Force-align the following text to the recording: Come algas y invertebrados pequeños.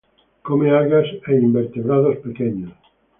Come 0.43 0.71
algas 0.71 1.05
y 1.27 1.31
invertebrados 1.33 2.17
pequeños. 2.17 2.73